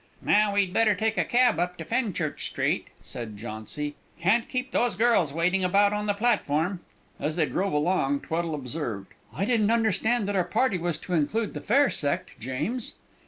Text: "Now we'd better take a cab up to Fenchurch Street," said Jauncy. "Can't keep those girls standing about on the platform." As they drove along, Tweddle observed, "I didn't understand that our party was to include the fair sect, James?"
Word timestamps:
"Now 0.23 0.55
we'd 0.55 0.73
better 0.73 0.95
take 0.95 1.15
a 1.19 1.23
cab 1.23 1.59
up 1.59 1.77
to 1.77 1.85
Fenchurch 1.85 2.45
Street," 2.47 2.87
said 3.03 3.37
Jauncy. 3.37 3.93
"Can't 4.19 4.49
keep 4.49 4.71
those 4.71 4.95
girls 4.95 5.29
standing 5.29 5.63
about 5.63 5.93
on 5.93 6.07
the 6.07 6.15
platform." 6.15 6.79
As 7.19 7.35
they 7.35 7.45
drove 7.45 7.71
along, 7.73 8.21
Tweddle 8.21 8.55
observed, 8.55 9.13
"I 9.31 9.45
didn't 9.45 9.69
understand 9.69 10.27
that 10.27 10.35
our 10.35 10.43
party 10.43 10.79
was 10.79 10.97
to 10.97 11.13
include 11.13 11.53
the 11.53 11.61
fair 11.61 11.91
sect, 11.91 12.31
James?" 12.39 12.95